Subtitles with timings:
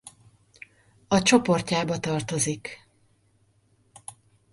[1.07, 2.87] A csoportjába tartozik.